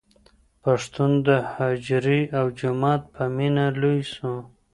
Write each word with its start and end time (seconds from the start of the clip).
پښتون 0.63 1.11
د 1.27 1.29
حجري 1.53 2.21
او 2.37 2.45
جومات 2.59 3.01
په 3.13 3.23
مینه 3.35 3.65
لوی 3.81 3.99
سوی. 4.13 4.39